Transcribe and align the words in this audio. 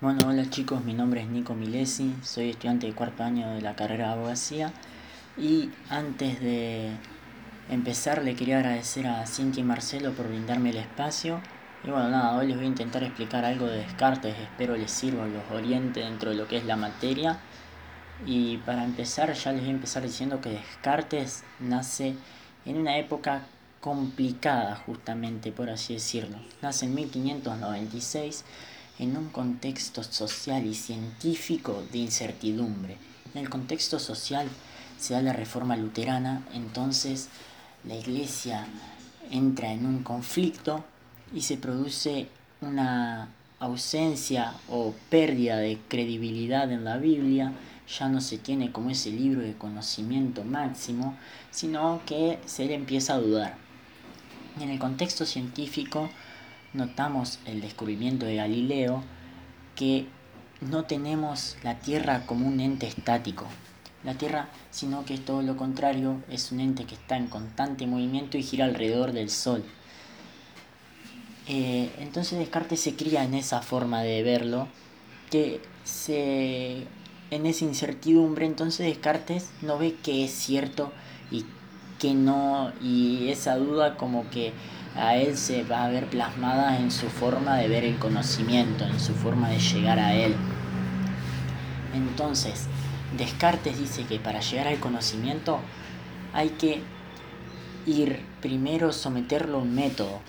Bueno, 0.00 0.28
hola 0.28 0.48
chicos, 0.48 0.82
mi 0.82 0.94
nombre 0.94 1.20
es 1.20 1.28
Nico 1.28 1.54
Milesi, 1.54 2.14
soy 2.22 2.48
estudiante 2.48 2.86
de 2.86 2.94
cuarto 2.94 3.22
año 3.22 3.50
de 3.50 3.60
la 3.60 3.76
carrera 3.76 4.06
de 4.06 4.12
abogacía 4.14 4.72
y 5.36 5.68
antes 5.90 6.40
de 6.40 6.92
empezar 7.68 8.24
le 8.24 8.34
quería 8.34 8.60
agradecer 8.60 9.06
a 9.06 9.26
Cintia 9.26 9.60
y 9.60 9.64
Marcelo 9.64 10.12
por 10.12 10.28
brindarme 10.28 10.70
el 10.70 10.78
espacio 10.78 11.42
y 11.84 11.90
bueno, 11.90 12.08
nada, 12.08 12.34
hoy 12.34 12.46
les 12.46 12.56
voy 12.56 12.64
a 12.64 12.68
intentar 12.68 13.02
explicar 13.02 13.44
algo 13.44 13.66
de 13.66 13.76
Descartes, 13.76 14.34
espero 14.38 14.74
les 14.74 14.90
sirva, 14.90 15.26
los 15.26 15.42
oriente 15.50 16.00
dentro 16.00 16.30
de 16.30 16.36
lo 16.36 16.48
que 16.48 16.56
es 16.56 16.64
la 16.64 16.76
materia 16.76 17.38
y 18.24 18.56
para 18.56 18.84
empezar 18.84 19.34
ya 19.34 19.52
les 19.52 19.60
voy 19.60 19.68
a 19.68 19.74
empezar 19.74 20.02
diciendo 20.02 20.40
que 20.40 20.48
Descartes 20.48 21.44
nace 21.58 22.14
en 22.64 22.78
una 22.78 22.96
época 22.96 23.42
complicada 23.82 24.76
justamente 24.76 25.52
por 25.52 25.68
así 25.68 25.92
decirlo, 25.92 26.38
nace 26.62 26.86
en 26.86 26.94
1596 26.94 28.46
en 29.00 29.16
un 29.16 29.30
contexto 29.30 30.04
social 30.04 30.66
y 30.66 30.74
científico 30.74 31.82
de 31.90 31.98
incertidumbre. 31.98 32.98
En 33.34 33.40
el 33.40 33.48
contexto 33.48 33.98
social 33.98 34.46
se 34.98 35.14
da 35.14 35.22
la 35.22 35.32
reforma 35.32 35.74
luterana, 35.74 36.46
entonces 36.52 37.28
la 37.84 37.96
iglesia 37.96 38.66
entra 39.30 39.72
en 39.72 39.86
un 39.86 40.02
conflicto 40.02 40.84
y 41.34 41.40
se 41.40 41.56
produce 41.56 42.28
una 42.60 43.28
ausencia 43.58 44.52
o 44.68 44.94
pérdida 45.08 45.56
de 45.56 45.78
credibilidad 45.88 46.70
en 46.70 46.84
la 46.84 46.98
Biblia, 46.98 47.52
ya 47.98 48.08
no 48.08 48.20
se 48.20 48.36
tiene 48.36 48.70
como 48.70 48.90
ese 48.90 49.10
libro 49.10 49.40
de 49.40 49.54
conocimiento 49.54 50.44
máximo, 50.44 51.16
sino 51.50 52.02
que 52.04 52.38
se 52.44 52.66
le 52.66 52.74
empieza 52.74 53.14
a 53.14 53.18
dudar. 53.18 53.56
En 54.60 54.68
el 54.68 54.78
contexto 54.78 55.24
científico, 55.24 56.10
notamos 56.72 57.38
el 57.46 57.60
descubrimiento 57.60 58.26
de 58.26 58.36
Galileo 58.36 59.02
que 59.76 60.06
no 60.60 60.84
tenemos 60.84 61.56
la 61.62 61.78
Tierra 61.78 62.26
como 62.26 62.46
un 62.46 62.60
ente 62.60 62.86
estático. 62.86 63.46
La 64.04 64.14
Tierra, 64.14 64.48
sino 64.70 65.04
que 65.04 65.14
es 65.14 65.24
todo 65.24 65.42
lo 65.42 65.56
contrario, 65.56 66.22
es 66.30 66.52
un 66.52 66.60
ente 66.60 66.84
que 66.84 66.94
está 66.94 67.16
en 67.16 67.26
constante 67.26 67.86
movimiento 67.86 68.38
y 68.38 68.42
gira 68.42 68.64
alrededor 68.64 69.12
del 69.12 69.30
Sol. 69.30 69.64
Eh, 71.48 71.90
entonces 71.98 72.38
Descartes 72.38 72.80
se 72.80 72.94
cría 72.94 73.24
en 73.24 73.34
esa 73.34 73.60
forma 73.60 74.02
de 74.02 74.22
verlo, 74.22 74.68
que 75.30 75.60
se 75.84 76.86
en 77.30 77.46
esa 77.46 77.64
incertidumbre, 77.64 78.46
entonces 78.46 78.86
Descartes 78.86 79.50
no 79.62 79.78
ve 79.78 79.96
que 80.02 80.24
es 80.24 80.32
cierto 80.32 80.92
y 81.30 81.44
que 81.98 82.14
no, 82.14 82.72
y 82.82 83.28
esa 83.28 83.56
duda 83.56 83.96
como 83.96 84.28
que 84.30 84.52
a 84.96 85.16
él 85.16 85.36
se 85.36 85.62
va 85.64 85.84
a 85.84 85.88
ver 85.88 86.06
plasmada 86.06 86.78
en 86.78 86.90
su 86.90 87.08
forma 87.08 87.56
de 87.56 87.68
ver 87.68 87.84
el 87.84 87.98
conocimiento, 87.98 88.84
en 88.84 88.98
su 88.98 89.14
forma 89.14 89.48
de 89.48 89.58
llegar 89.58 89.98
a 89.98 90.14
él. 90.14 90.34
Entonces, 91.94 92.66
Descartes 93.16 93.78
dice 93.78 94.04
que 94.04 94.18
para 94.18 94.40
llegar 94.40 94.68
al 94.68 94.78
conocimiento 94.78 95.60
hay 96.32 96.50
que 96.50 96.82
ir 97.86 98.20
primero 98.40 98.92
someterlo 98.92 99.58
a 99.58 99.62
un 99.62 99.74
método. 99.74 100.20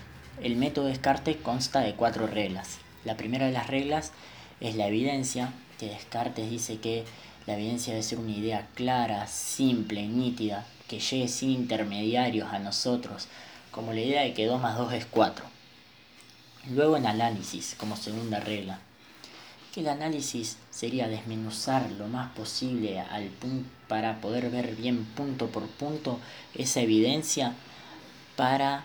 El 0.42 0.56
método 0.56 0.86
Descartes 0.86 1.36
consta 1.36 1.80
de 1.80 1.94
cuatro 1.94 2.26
reglas. 2.26 2.78
La 3.04 3.16
primera 3.16 3.46
de 3.46 3.52
las 3.52 3.68
reglas 3.68 4.12
es 4.60 4.74
la 4.76 4.88
evidencia, 4.88 5.52
que 5.78 5.86
Descartes 5.88 6.50
dice 6.50 6.78
que 6.78 7.04
la 7.46 7.54
evidencia 7.54 7.92
debe 7.92 8.02
ser 8.02 8.18
una 8.18 8.30
idea 8.30 8.68
clara, 8.74 9.26
simple, 9.26 10.06
nítida, 10.06 10.64
que 10.88 11.00
llegue 11.00 11.28
sin 11.28 11.50
intermediarios 11.50 12.52
a 12.52 12.58
nosotros, 12.58 13.28
como 13.72 13.92
la 13.92 14.00
idea 14.00 14.22
de 14.22 14.34
que 14.34 14.46
2 14.46 14.60
más 14.60 14.78
2 14.78 14.92
es 14.92 15.06
4. 15.06 15.44
Luego 16.70 16.96
en 16.96 17.06
análisis, 17.06 17.74
como 17.76 17.96
segunda 17.96 18.38
regla, 18.38 18.78
que 19.72 19.80
el 19.80 19.88
análisis 19.88 20.58
sería 20.70 21.08
desmenuzar 21.08 21.90
lo 21.92 22.06
más 22.06 22.30
posible 22.32 23.00
al 23.00 23.30
para 23.88 24.20
poder 24.20 24.50
ver 24.50 24.76
bien 24.76 25.04
punto 25.04 25.48
por 25.48 25.66
punto 25.66 26.20
esa 26.54 26.80
evidencia 26.80 27.54
para 28.36 28.84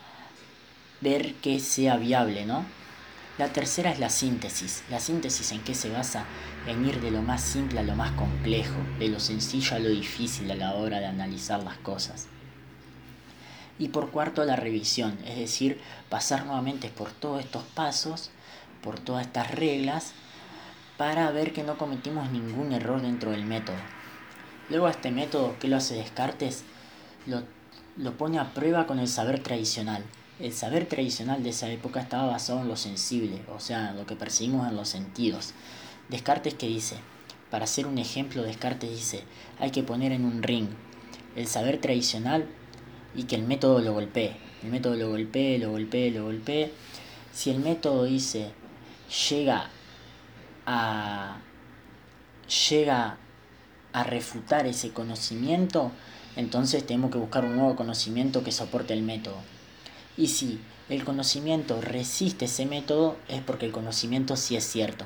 ver 1.02 1.36
que 1.36 1.60
sea 1.60 1.98
viable, 1.98 2.46
¿no? 2.46 2.66
La 3.38 3.54
tercera 3.54 3.92
es 3.92 4.00
la 4.00 4.10
síntesis. 4.10 4.84
La 4.90 5.00
síntesis 5.00 5.52
en 5.52 5.62
qué 5.62 5.76
se 5.76 5.90
basa 5.90 6.26
en 6.66 6.86
ir 6.86 7.00
de 7.02 7.12
lo 7.12 7.22
más 7.22 7.42
simple 7.42 7.80
a 7.80 7.84
lo 7.84 7.96
más 7.96 8.12
complejo, 8.14 8.80
de 8.98 9.10
lo 9.10 9.20
sencillo 9.20 9.76
a 9.76 9.80
lo 9.80 9.90
difícil 9.90 10.50
a 10.50 10.56
la 10.56 10.74
hora 10.74 11.00
de 11.00 11.06
analizar 11.06 11.62
las 11.62 11.78
cosas. 11.78 12.28
Y 13.80 13.90
por 13.90 14.10
cuarto, 14.10 14.44
la 14.44 14.56
revisión, 14.56 15.18
es 15.26 15.38
decir, 15.38 15.80
pasar 16.10 16.46
nuevamente 16.46 16.90
por 16.90 17.12
todos 17.12 17.42
estos 17.42 17.64
pasos, 17.64 18.32
por 18.82 19.00
todas 19.00 19.26
estas 19.26 19.52
reglas, 19.52 20.14
para 20.98 21.30
ver 21.32 21.54
que 21.54 21.64
no 21.64 21.78
cometimos 21.78 22.32
ningún 22.32 22.74
error 22.74 23.02
dentro 23.02 23.32
del 23.32 23.46
método. 23.46 23.78
Luego 24.70 24.88
este 24.88 25.12
método, 25.12 25.58
que 25.60 25.68
lo 25.68 25.78
hace 25.78 25.96
Descartes? 25.96 26.64
Lo, 27.28 27.44
lo 27.98 28.18
pone 28.18 28.40
a 28.40 28.54
prueba 28.54 28.88
con 28.88 29.00
el 29.00 29.08
saber 29.08 29.42
tradicional. 29.44 30.04
El 30.40 30.54
saber 30.54 30.88
tradicional 30.88 31.44
de 31.44 31.50
esa 31.50 31.70
época 31.70 32.02
estaba 32.02 32.28
basado 32.28 32.62
en 32.62 32.68
lo 32.68 32.76
sensible, 32.76 33.42
o 33.54 33.60
sea, 33.60 33.94
lo 33.94 34.06
que 34.06 34.16
percibimos 34.16 34.68
en 34.68 34.76
los 34.76 34.90
sentidos. 34.90 35.54
Descartes 36.10 36.56
que 36.56 36.68
dice, 36.68 36.96
para 37.50 37.66
hacer 37.66 37.88
un 37.88 37.98
ejemplo, 37.98 38.44
Descartes 38.44 38.90
dice, 38.90 39.24
hay 39.60 39.72
que 39.72 39.84
poner 39.84 40.12
en 40.12 40.26
un 40.26 40.44
ring 40.44 40.68
el 41.36 41.48
saber 41.48 41.80
tradicional 41.80 42.48
y 43.16 43.24
que 43.24 43.36
el 43.36 43.44
método 43.44 43.80
lo 43.80 43.94
golpee. 43.94 44.38
El 44.64 44.70
método 44.70 44.96
lo 44.96 45.10
golpee, 45.10 45.60
lo 45.60 45.72
golpee, 45.72 46.12
lo 46.12 46.26
golpee. 46.26 46.72
Si 47.32 47.50
el 47.50 47.60
método 47.60 48.06
dice 48.06 48.52
llega 49.30 49.70
a 50.66 51.38
llega 52.70 53.18
a 53.94 54.04
refutar 54.04 54.68
ese 54.68 54.92
conocimiento, 54.92 55.92
entonces 56.36 56.86
tenemos 56.86 57.12
que 57.12 57.18
buscar 57.18 57.46
un 57.46 57.56
nuevo 57.56 57.76
conocimiento 57.76 58.44
que 58.44 58.52
soporte 58.52 58.94
el 58.94 59.04
método. 59.04 59.38
Y 60.18 60.28
si 60.28 60.60
el 60.90 61.04
conocimiento 61.04 61.82
resiste 61.82 62.46
ese 62.46 62.66
método, 62.66 63.18
es 63.28 63.42
porque 63.42 63.66
el 63.66 63.72
conocimiento 63.72 64.36
sí 64.36 64.56
es 64.56 64.64
cierto. 64.64 65.06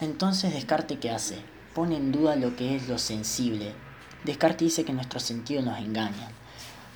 Entonces 0.00 0.52
Descartes 0.52 0.98
qué 0.98 1.10
hace? 1.10 1.38
Pone 1.74 1.96
en 1.96 2.12
duda 2.12 2.36
lo 2.36 2.56
que 2.56 2.76
es 2.76 2.88
lo 2.88 2.98
sensible, 2.98 3.72
Descartes 4.26 4.66
dice 4.66 4.84
que 4.84 4.92
nuestros 4.92 5.22
sentidos 5.22 5.64
nos 5.64 5.78
engañan. 5.78 6.32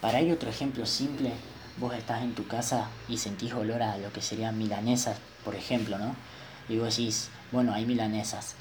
Para 0.01 0.19
ello 0.19 0.35
otro 0.35 0.51
ejemplo 0.51 0.85
simple, 0.85 1.31
vos 1.79 1.95
estás 1.95 2.23
en 2.23 2.35
tu 2.35 2.49
casa 2.49 2.89
y 3.09 3.19
sentís 3.19 3.53
olor 3.53 3.85
a 3.85 3.97
lo 3.99 4.13
que 4.13 4.21
serían 4.21 4.59
milanesas, 4.59 5.17
por 5.45 5.55
ejemplo, 5.55 5.97
¿no? 5.97 6.17
Y 6.69 6.79
vos 6.79 6.97
decís, 6.97 7.29
bueno, 7.53 7.73
hay 7.73 7.87
milanesas. 7.87 8.57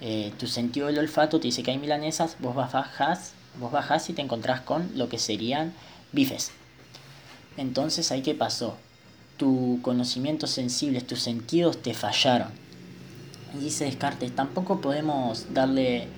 Eh, 0.00 0.32
tu 0.38 0.46
sentido 0.46 0.86
del 0.86 0.98
olfato 0.98 1.40
te 1.40 1.48
dice 1.48 1.62
que 1.62 1.72
hay 1.72 1.78
milanesas, 1.78 2.36
vos 2.38 2.54
bajás, 2.54 3.32
vos 3.58 3.70
bajás 3.70 4.08
y 4.08 4.14
te 4.14 4.22
encontrás 4.22 4.62
con 4.62 4.90
lo 4.96 5.10
que 5.10 5.18
serían 5.18 5.74
bifes. 6.12 6.52
Entonces, 7.58 8.10
¿ahí 8.12 8.22
qué 8.22 8.34
pasó? 8.34 8.78
Tu 9.36 9.78
conocimiento 9.82 10.46
sensible, 10.46 11.02
tus 11.02 11.20
sentidos 11.20 11.82
te 11.82 11.92
fallaron. 11.92 12.48
Y 13.54 13.58
dice 13.58 13.84
Descartes, 13.84 14.34
tampoco 14.34 14.80
podemos 14.80 15.52
darle 15.52 16.08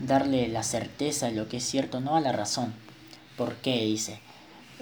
darle 0.00 0.48
la 0.48 0.62
certeza 0.62 1.26
de 1.26 1.32
lo 1.32 1.48
que 1.48 1.58
es 1.58 1.64
cierto, 1.64 2.00
no 2.00 2.16
a 2.16 2.20
la 2.20 2.32
razón. 2.32 2.74
¿Por 3.36 3.54
qué? 3.56 3.84
Dice. 3.84 4.20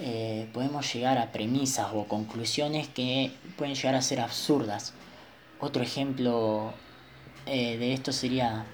Eh, 0.01 0.49
podemos 0.53 0.93
llegar 0.93 1.17
a 1.17 1.33
premisas 1.33 1.89
o 1.93 2.05
conclusiones 2.05 2.87
que 2.87 3.33
pueden 3.57 3.75
llegar 3.75 3.95
a 3.95 4.01
ser 4.01 4.21
absurdas. 4.21 4.93
Otro 5.59 5.83
ejemplo 5.83 6.73
eh, 7.45 7.77
de 7.77 7.93
esto 7.93 8.13
sería, 8.13 8.65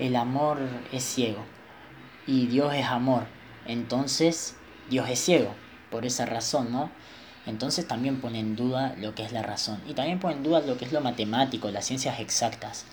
el 0.00 0.16
amor 0.16 0.58
es 0.92 1.04
ciego 1.04 1.44
y 2.26 2.46
Dios 2.46 2.74
es 2.74 2.86
amor. 2.86 3.26
Entonces, 3.66 4.56
Dios 4.90 5.08
es 5.08 5.20
ciego, 5.20 5.54
por 5.90 6.06
esa 6.06 6.26
razón, 6.26 6.72
¿no? 6.72 6.90
Entonces 7.46 7.86
también 7.86 8.20
pone 8.20 8.40
en 8.40 8.56
duda 8.56 8.94
lo 8.98 9.14
que 9.14 9.24
es 9.24 9.32
la 9.32 9.42
razón. 9.42 9.80
Y 9.88 9.94
también 9.94 10.18
pone 10.18 10.34
en 10.34 10.42
duda 10.42 10.60
lo 10.60 10.76
que 10.76 10.84
es 10.84 10.92
lo 10.92 11.00
matemático, 11.00 11.70
las 11.70 11.86
ciencias 11.86 12.18
exactas. 12.18 12.84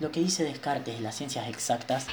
Lo 0.00 0.12
que 0.12 0.20
dice 0.20 0.44
Descartes 0.44 0.96
de 0.96 1.00
las 1.00 1.16
ciencias 1.16 1.48
exactas 1.48 2.06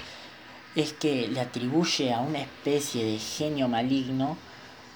es 0.76 0.94
que 0.94 1.28
le 1.28 1.40
atribuye 1.40 2.14
a 2.14 2.20
una 2.20 2.42
especie 2.42 3.06
de 3.06 3.20
genio 3.20 3.68
maligno 3.68 4.38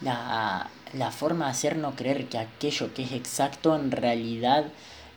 la, 0.02 0.70
la 0.94 1.12
forma 1.12 1.46
de 1.46 1.52
hacernos 1.52 1.96
creer 1.96 2.28
que 2.28 2.38
aquello 2.38 2.94
que 2.94 3.04
es 3.04 3.12
exacto 3.12 3.76
en 3.76 3.92
realidad 3.92 4.66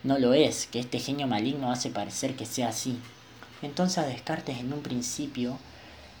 no 0.03 0.19
lo 0.19 0.33
es, 0.33 0.67
que 0.67 0.79
este 0.79 0.99
genio 0.99 1.27
maligno 1.27 1.71
hace 1.71 1.89
parecer 1.89 2.35
que 2.35 2.45
sea 2.45 2.69
así. 2.69 2.99
Entonces 3.61 3.97
a 3.97 4.05
Descartes 4.05 4.59
en 4.59 4.73
un 4.73 4.81
principio 4.81 5.57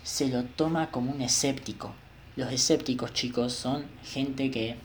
se 0.03 0.29
lo 0.29 0.43
toma 0.43 0.91
como 0.91 1.11
un 1.11 1.21
escéptico. 1.21 1.93
Los 2.35 2.51
escépticos, 2.51 3.13
chicos, 3.13 3.53
son 3.53 3.85
gente 4.03 4.49
que 4.49 4.75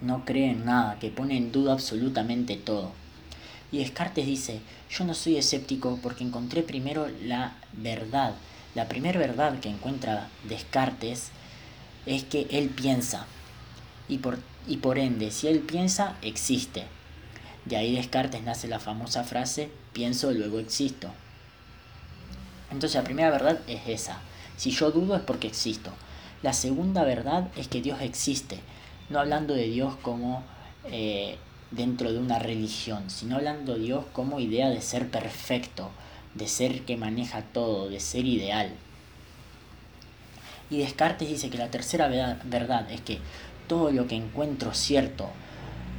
no 0.00 0.24
cree 0.24 0.50
en 0.50 0.64
nada, 0.64 0.98
que 0.98 1.10
pone 1.10 1.36
en 1.36 1.52
duda 1.52 1.74
absolutamente 1.74 2.56
todo. 2.56 2.92
Y 3.72 3.78
Descartes 3.78 4.26
dice, 4.26 4.60
yo 4.90 5.04
no 5.04 5.14
soy 5.14 5.36
escéptico 5.36 5.98
porque 6.02 6.24
encontré 6.24 6.62
primero 6.62 7.08
la 7.22 7.56
verdad. 7.72 8.34
La 8.74 8.88
primera 8.88 9.18
verdad 9.18 9.58
que 9.60 9.68
encuentra 9.68 10.28
Descartes 10.48 11.30
es 12.06 12.24
que 12.24 12.46
él 12.50 12.68
piensa. 12.68 13.26
Y 14.08 14.18
por, 14.18 14.38
y 14.66 14.76
por 14.76 14.98
ende, 14.98 15.30
si 15.30 15.48
él 15.48 15.60
piensa, 15.60 16.16
existe. 16.22 16.84
De 17.64 17.76
ahí 17.76 17.96
Descartes 17.96 18.42
nace 18.42 18.68
la 18.68 18.78
famosa 18.78 19.24
frase 19.24 19.70
pienso, 19.96 20.30
luego 20.30 20.58
existo. 20.58 21.08
Entonces 22.70 22.96
la 22.96 23.04
primera 23.04 23.30
verdad 23.30 23.58
es 23.66 23.80
esa. 23.88 24.20
Si 24.58 24.70
yo 24.70 24.90
dudo 24.90 25.16
es 25.16 25.22
porque 25.22 25.46
existo. 25.46 25.90
La 26.42 26.52
segunda 26.52 27.02
verdad 27.02 27.48
es 27.56 27.66
que 27.66 27.80
Dios 27.80 28.02
existe. 28.02 28.60
No 29.08 29.18
hablando 29.20 29.54
de 29.54 29.68
Dios 29.68 29.96
como 30.02 30.44
eh, 30.84 31.38
dentro 31.70 32.12
de 32.12 32.18
una 32.18 32.38
religión, 32.38 33.10
sino 33.10 33.36
hablando 33.36 33.74
de 33.74 33.80
Dios 33.80 34.04
como 34.12 34.40
idea 34.40 34.68
de 34.68 34.80
ser 34.80 35.08
perfecto, 35.08 35.90
de 36.34 36.48
ser 36.48 36.82
que 36.82 36.96
maneja 36.96 37.42
todo, 37.42 37.88
de 37.88 38.00
ser 38.00 38.24
ideal. 38.26 38.72
Y 40.70 40.78
Descartes 40.78 41.28
dice 41.28 41.50
que 41.50 41.58
la 41.58 41.70
tercera 41.70 42.08
verdad 42.44 42.90
es 42.90 43.00
que 43.00 43.18
todo 43.68 43.90
lo 43.90 44.06
que 44.06 44.16
encuentro 44.16 44.74
cierto 44.74 45.30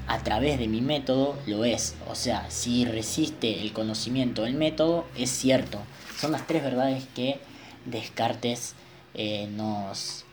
a 0.08 0.20
través 0.20 0.58
de 0.58 0.68
mi 0.68 0.82
método 0.82 1.38
lo 1.46 1.66
es. 1.66 1.96
O 2.10 2.16
sea, 2.16 2.50
si 2.50 2.86
resiste 2.86 3.62
el 3.62 3.74
conocimiento 3.74 4.44
del 4.44 4.56
método, 4.56 5.06
es 5.18 5.30
cierto. 5.30 5.80
Son 6.18 6.32
las 6.32 6.48
tres 6.48 6.64
verdades 6.64 7.06
que 7.14 7.40
Descartes 7.86 8.74
eh, 9.14 9.48
nos, 9.56 10.26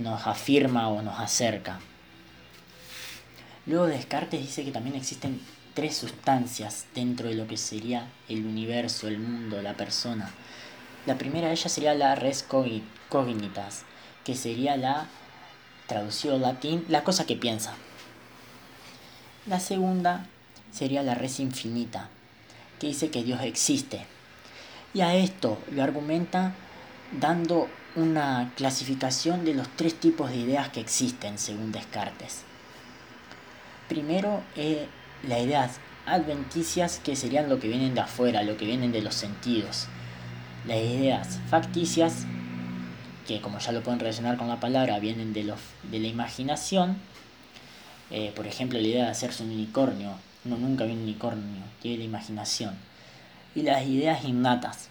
nos 0.00 0.26
afirma 0.26 0.88
o 0.88 1.02
nos 1.02 1.18
acerca. 1.18 1.80
Luego 3.68 3.86
Descartes 3.86 4.40
dice 4.40 4.64
que 4.64 4.72
también 4.72 4.96
existen 4.96 5.42
tres 5.74 5.94
sustancias 5.94 6.86
dentro 6.94 7.28
de 7.28 7.34
lo 7.34 7.46
que 7.46 7.58
sería 7.58 8.08
el 8.26 8.46
universo, 8.46 9.08
el 9.08 9.18
mundo, 9.18 9.60
la 9.60 9.74
persona. 9.74 10.32
La 11.04 11.18
primera 11.18 11.48
de 11.48 11.52
ellas 11.52 11.70
sería 11.70 11.92
la 11.92 12.14
res 12.14 12.42
cognitas, 12.42 13.82
que 14.24 14.34
sería 14.34 14.78
la, 14.78 15.06
traducido 15.86 16.38
latín, 16.38 16.86
la 16.88 17.04
cosa 17.04 17.26
que 17.26 17.36
piensa. 17.36 17.74
La 19.46 19.60
segunda 19.60 20.24
sería 20.72 21.02
la 21.02 21.14
res 21.14 21.38
infinita, 21.38 22.08
que 22.80 22.86
dice 22.86 23.10
que 23.10 23.22
Dios 23.22 23.42
existe. 23.42 24.06
Y 24.94 25.02
a 25.02 25.14
esto 25.14 25.58
lo 25.72 25.82
argumenta 25.82 26.54
dando 27.12 27.68
una 27.96 28.50
clasificación 28.56 29.44
de 29.44 29.52
los 29.52 29.68
tres 29.76 29.94
tipos 29.94 30.30
de 30.30 30.36
ideas 30.36 30.70
que 30.70 30.80
existen 30.80 31.36
según 31.36 31.70
Descartes. 31.70 32.47
Primero, 33.88 34.42
eh, 34.56 34.86
las 35.26 35.40
ideas 35.40 35.80
adventicias 36.06 37.00
que 37.02 37.16
serían 37.16 37.48
lo 37.48 37.58
que 37.58 37.68
vienen 37.68 37.94
de 37.94 38.00
afuera, 38.00 38.42
lo 38.42 38.56
que 38.56 38.66
vienen 38.66 38.92
de 38.92 39.02
los 39.02 39.14
sentidos. 39.14 39.86
Las 40.66 40.78
ideas 40.78 41.38
facticias, 41.48 42.26
que 43.26 43.40
como 43.40 43.58
ya 43.58 43.72
lo 43.72 43.82
pueden 43.82 44.00
relacionar 44.00 44.36
con 44.36 44.48
la 44.48 44.60
palabra, 44.60 44.98
vienen 44.98 45.32
de, 45.32 45.54
de 45.90 45.98
la 45.98 46.06
imaginación. 46.06 46.98
Eh, 48.10 48.32
por 48.34 48.46
ejemplo, 48.46 48.78
la 48.78 48.86
idea 48.86 49.04
de 49.04 49.10
hacerse 49.10 49.42
un 49.42 49.50
unicornio. 49.50 50.12
Uno 50.44 50.56
nunca 50.56 50.84
ve 50.84 50.92
un 50.92 51.00
unicornio, 51.00 51.62
tiene 51.80 51.98
la 51.98 52.04
imaginación. 52.04 52.74
Y 53.54 53.62
las 53.62 53.86
ideas 53.86 54.24
innatas. 54.24 54.88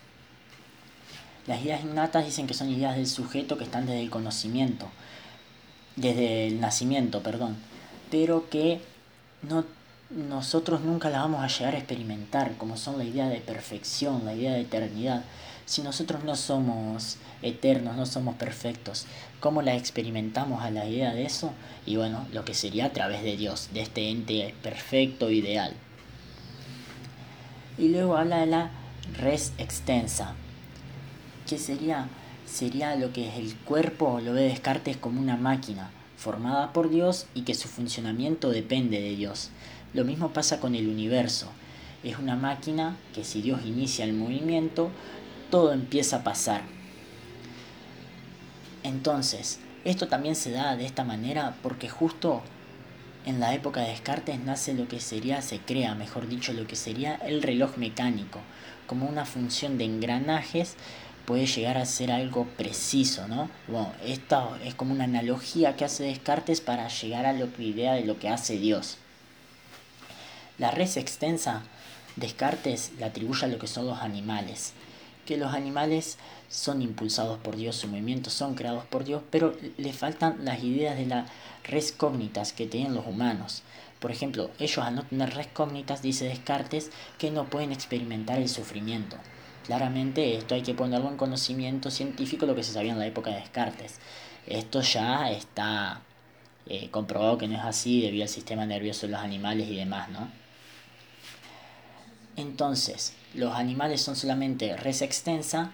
Las 1.48 1.62
ideas 1.62 1.82
innatas 1.84 2.26
dicen 2.26 2.46
que 2.48 2.54
son 2.54 2.70
ideas 2.70 2.96
del 2.96 3.08
sujeto 3.08 3.58
que 3.58 3.64
están 3.64 3.86
desde 3.86 4.02
el 4.02 4.10
conocimiento, 4.10 4.90
desde 5.96 6.48
el 6.48 6.60
nacimiento, 6.60 7.24
perdón, 7.24 7.56
pero 8.09 8.50
que 8.50 8.81
no 9.42 9.65
nosotros 10.09 10.81
nunca 10.81 11.09
la 11.09 11.19
vamos 11.19 11.44
a 11.44 11.48
llegar 11.48 11.75
a 11.75 11.80
experimentar, 11.80 12.56
como 12.57 12.77
son 12.77 12.98
la 12.98 13.04
idea 13.04 13.27
de 13.27 13.42
perfección, 13.42 14.24
la 14.24 14.33
idea 14.33 14.54
de 14.54 14.62
eternidad. 14.62 15.24
Si 15.65 15.81
nosotros 15.81 16.24
no 16.24 16.38
somos 16.38 17.18
eternos, 17.42 17.98
no 17.98 18.06
somos 18.06 18.36
perfectos, 18.36 19.06
¿cómo 19.42 19.62
la 19.62 19.75
experimentamos 19.75 20.63
a 20.63 20.71
la 20.71 20.88
idea 20.88 21.13
de 21.13 21.25
eso? 21.25 21.51
Y 21.86 21.98
bueno, 21.98 22.25
lo 22.31 22.45
que 22.45 22.54
sería 22.54 22.86
a 22.86 22.94
través 22.94 23.21
de 23.21 23.36
Dios, 23.36 23.69
de 23.74 23.81
este 23.81 24.09
ente 24.09 24.56
perfecto, 24.63 25.30
ideal. 25.30 25.74
Y 27.77 27.89
luego 27.89 28.15
habla 28.15 28.39
de 28.39 28.45
la 28.45 28.71
res 29.19 29.51
extensa, 29.57 30.36
que 31.48 31.57
sería, 31.57 32.07
sería 32.45 32.95
lo 32.95 33.12
que 33.12 33.27
es 33.27 33.36
el 33.36 33.57
cuerpo, 33.57 34.21
lo 34.21 34.31
ve 34.31 34.44
Descartes 34.44 34.95
como 34.95 35.19
una 35.19 35.36
máquina 35.36 35.92
formada 36.18 36.74
por 36.74 36.90
Dios 36.90 37.28
y 37.34 37.44
que 37.44 37.54
su 37.54 37.68
funcionamiento 37.69 38.50
depende 38.50 39.00
de 39.00 39.16
Dios. 39.16 39.52
Lo 39.94 40.04
mismo 40.04 40.34
pasa 40.34 40.60
con 40.60 40.75
el 40.75 40.88
universo. 40.88 41.48
Es 42.04 42.18
una 42.18 42.36
máquina 42.36 42.98
que 43.14 43.24
si 43.24 43.42
Dios 43.42 43.62
inicia 43.66 44.04
el 44.04 44.14
movimiento, 44.14 44.90
todo 45.50 45.72
empieza 45.72 46.18
a 46.18 46.24
pasar. 46.24 46.64
Entonces, 48.84 49.60
esto 49.86 50.08
también 50.08 50.36
se 50.36 50.52
da 50.52 50.75
de 50.75 50.86
esta 50.86 51.04
manera 51.04 51.56
porque 51.62 51.88
justo 51.88 52.42
en 53.25 53.40
la 53.40 53.54
época 53.54 53.81
de 53.81 53.90
Descartes 53.90 54.40
nace 54.40 54.74
lo 54.74 54.88
que 54.88 55.00
sería, 55.00 55.42
se 55.42 55.60
crea, 55.60 55.96
mejor 55.96 56.28
dicho, 56.28 56.54
lo 56.54 56.66
que 56.66 56.75
sería 56.75 57.16
el 57.16 57.42
reloj 57.44 57.78
mecánico, 57.78 58.40
como 58.88 59.06
una 59.06 59.25
función 59.25 59.78
de 59.78 59.84
engranajes 59.84 60.75
puede 61.28 61.46
llegar 61.46 61.78
a 61.78 61.86
ser 61.86 62.10
algo 62.10 62.46
preciso, 62.46 63.28
¿no? 63.28 63.50
Bueno, 63.68 63.92
esto 64.02 64.58
es 64.64 64.76
como 64.76 64.94
una 64.94 65.04
analogía 65.04 65.76
que 65.76 65.84
hace 65.84 66.06
Descartes 66.06 66.62
para 66.62 66.88
llegar 66.88 67.26
a 67.26 67.34
la 67.34 67.46
idea 67.60 67.96
de 67.96 68.06
lo 68.06 68.18
que 68.18 68.30
hace 68.30 68.58
Dios. 68.58 68.96
La 70.58 70.72
res 70.72 70.96
extensa, 70.96 71.64
Descartes 72.16 72.94
la 72.98 73.08
atribuye 73.08 73.44
a 73.44 73.50
lo 73.50 73.60
que 73.60 73.68
son 73.68 73.88
los 73.88 74.00
animales, 74.00 74.72
que 75.26 75.36
los 75.36 75.54
animales 75.54 76.18
son 76.48 76.82
impulsados 76.82 77.40
por 77.40 77.58
Dios, 77.58 77.76
sus 77.76 77.90
movimientos 77.90 78.32
son 78.32 78.56
creados 78.56 78.86
por 78.86 79.04
Dios, 79.04 79.22
pero 79.30 79.54
le 79.76 79.92
faltan 79.92 80.46
las 80.46 80.64
ideas 80.64 80.98
de 80.98 81.08
la 81.08 81.26
res 81.66 81.92
cognitas 81.92 82.54
que 82.54 82.68
tienen 82.68 82.96
los 82.96 83.06
humanos. 83.06 83.64
Por 84.00 84.12
ejemplo, 84.12 84.50
ellos 84.60 84.78
al 84.78 84.96
no 84.96 85.04
tener 85.04 85.34
res 85.34 85.48
cognitas, 85.48 86.02
dice 86.02 86.24
Descartes, 86.24 86.90
que 87.18 87.32
no 87.32 87.50
pueden 87.50 87.74
experimentar 87.74 88.40
el 88.40 88.48
sufrimiento. 88.48 89.18
Claramente 89.68 90.38
esto 90.38 90.56
hay 90.56 90.62
que 90.62 90.74
ponerlo 90.74 91.10
en 91.10 91.18
conocimiento 91.18 91.92
científico, 91.92 92.46
lo 92.46 92.56
que 92.56 92.64
se 92.64 92.72
sabía 92.72 92.94
en 92.94 93.00
la 93.00 93.06
época 93.06 93.31
de 93.31 93.42
Descartes. 93.42 94.00
Esto 94.48 94.80
ya 94.80 95.30
está 95.30 96.00
eh, 96.68 96.90
comprobado 96.90 97.38
que 97.38 97.50
no 97.50 97.58
es 97.58 97.66
así 97.66 98.02
debido 98.02 98.24
al 98.24 98.30
sistema 98.30 98.66
nervioso 98.66 99.08
de 99.08 99.12
los 99.12 99.22
animales 99.22 99.68
y 99.68 99.75
demás, 99.75 100.08
¿no? 100.08 100.30
Entonces, 102.38 103.12
los 103.34 103.54
animales 103.56 104.00
son 104.00 104.16
solamente 104.16 104.78
res 104.78 105.02
extensa 105.02 105.74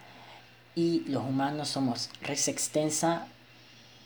y 0.74 1.02
los 1.02 1.24
humanos 1.24 1.68
somos 1.68 2.10
res 2.20 2.48
extensa 2.48 3.28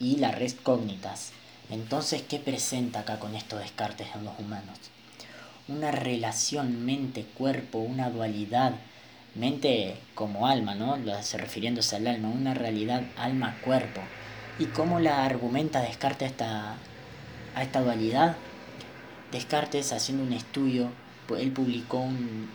y 0.01 0.17
la 0.17 0.33
res 0.33 0.53
cognitas. 0.53 1.31
Entonces, 1.69 2.23
¿qué 2.23 2.39
presenta 2.39 2.99
acá 2.99 3.19
con 3.19 3.35
estos 3.35 3.61
descartes 3.61 4.07
en 4.15 4.25
los 4.25 4.37
humanos? 4.37 4.77
Una 5.69 5.91
relación 5.91 6.85
mente-cuerpo, 6.85 7.77
una 7.77 8.09
dualidad 8.09 8.73
mente 9.37 9.95
como 10.15 10.47
alma, 10.47 10.75
¿no? 10.75 10.97
Se 11.21 11.37
refiriéndose 11.37 11.95
al 11.95 12.07
alma, 12.07 12.29
una 12.29 12.53
realidad 12.53 13.03
alma-cuerpo. 13.17 14.01
¿Y 14.59 14.65
cómo 14.65 14.99
la 14.99 15.25
argumenta 15.25 15.81
Descartes 15.81 16.31
esta, 16.31 16.75
a 17.55 17.63
esta 17.63 17.81
dualidad? 17.81 18.35
Descartes, 19.31 19.93
haciendo 19.93 20.23
un 20.23 20.33
estudio, 20.33 20.89
pues, 21.27 21.43
él 21.43 21.51
publicó 21.51 21.99
un, 21.99 22.49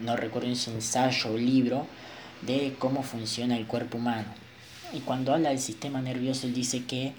no 0.00 0.16
recuerdo 0.16 0.54
si 0.54 0.70
ensayo 0.70 1.32
o 1.32 1.36
libro, 1.36 1.86
de 2.42 2.74
cómo 2.78 3.02
funciona 3.02 3.56
el 3.56 3.66
cuerpo 3.66 3.98
humano. 3.98 4.28
Y 4.92 5.00
cuando 5.00 5.34
habla 5.34 5.50
del 5.50 5.58
sistema 5.58 6.00
nervioso, 6.00 6.46
él 6.46 6.54
dice 6.54 6.84
que 6.84 7.12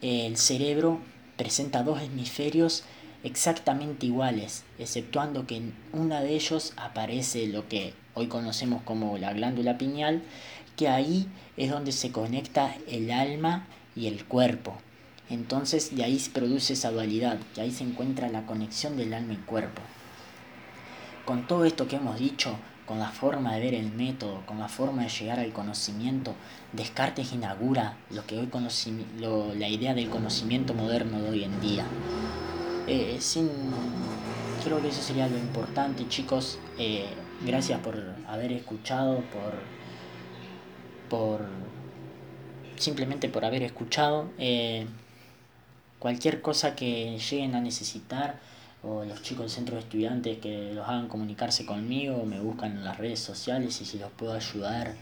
el 0.00 0.36
cerebro 0.36 1.00
presenta 1.36 1.82
dos 1.82 2.02
hemisferios 2.02 2.84
exactamente 3.22 4.06
iguales, 4.06 4.64
exceptuando 4.78 5.46
que 5.46 5.56
en 5.56 5.74
una 5.92 6.20
de 6.20 6.34
ellos 6.34 6.72
aparece 6.76 7.46
lo 7.46 7.68
que 7.68 7.94
hoy 8.14 8.26
conocemos 8.26 8.82
como 8.82 9.18
la 9.18 9.32
glándula 9.32 9.78
pineal, 9.78 10.22
que 10.76 10.88
ahí 10.88 11.28
es 11.56 11.70
donde 11.70 11.92
se 11.92 12.12
conecta 12.12 12.74
el 12.88 13.10
alma 13.10 13.66
y 13.94 14.06
el 14.06 14.24
cuerpo. 14.24 14.76
Entonces 15.28 15.94
de 15.94 16.04
ahí 16.04 16.18
se 16.18 16.30
produce 16.30 16.74
esa 16.74 16.90
dualidad, 16.90 17.38
que 17.54 17.60
ahí 17.60 17.70
se 17.70 17.84
encuentra 17.84 18.28
la 18.28 18.46
conexión 18.46 18.96
del 18.96 19.14
alma 19.14 19.34
y 19.34 19.36
cuerpo. 19.36 19.82
Con 21.24 21.46
todo 21.46 21.64
esto 21.64 21.86
que 21.86 21.96
hemos 21.96 22.18
dicho, 22.18 22.56
con 22.86 22.98
la 22.98 23.10
forma 23.10 23.54
de 23.54 23.60
ver 23.60 23.74
el 23.74 23.92
método, 23.92 24.44
con 24.44 24.58
la 24.58 24.68
forma 24.68 25.04
de 25.04 25.08
llegar 25.08 25.38
al 25.38 25.52
conocimiento, 25.52 26.34
Descartes 26.72 27.32
inaugura 27.32 27.96
lo 28.10 28.26
que 28.26 28.38
hoy 28.38 28.48
lo, 29.18 29.54
la 29.54 29.68
idea 29.68 29.94
del 29.94 30.10
conocimiento 30.10 30.74
moderno 30.74 31.20
de 31.20 31.30
hoy 31.30 31.44
en 31.44 31.60
día. 31.60 31.86
Eh, 32.86 33.16
sin, 33.20 33.48
creo 34.64 34.82
que 34.82 34.88
eso 34.88 35.00
sería 35.00 35.28
lo 35.28 35.38
importante, 35.38 36.08
chicos. 36.08 36.58
Eh, 36.76 37.06
gracias 37.44 37.80
por 37.80 37.96
haber 38.26 38.52
escuchado, 38.52 39.16
por, 39.16 39.54
por 41.08 41.46
simplemente 42.76 43.28
por 43.28 43.44
haber 43.44 43.62
escuchado. 43.62 44.30
Eh, 44.38 44.86
cualquier 45.98 46.42
cosa 46.42 46.74
que 46.74 47.18
lleguen 47.18 47.54
a 47.54 47.60
necesitar 47.60 48.40
o 48.82 49.04
los 49.04 49.22
chicos 49.22 49.44
del 49.44 49.50
centro 49.50 49.76
de 49.76 49.82
estudiantes 49.82 50.38
que 50.38 50.72
los 50.74 50.88
hagan 50.88 51.08
comunicarse 51.08 51.64
conmigo, 51.64 52.24
me 52.24 52.40
buscan 52.40 52.72
en 52.72 52.84
las 52.84 52.98
redes 52.98 53.20
sociales 53.20 53.80
y 53.80 53.84
si 53.84 53.98
los 53.98 54.10
puedo 54.10 54.32
ayudar 54.32 54.94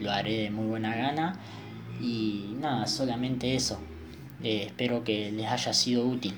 lo 0.00 0.10
haré 0.10 0.38
de 0.38 0.50
muy 0.50 0.66
buena 0.66 0.94
gana. 0.94 1.38
Y 2.00 2.54
nada, 2.58 2.86
solamente 2.86 3.54
eso. 3.54 3.78
Eh, 4.42 4.64
espero 4.66 5.04
que 5.04 5.30
les 5.32 5.46
haya 5.46 5.72
sido 5.72 6.06
útil. 6.06 6.34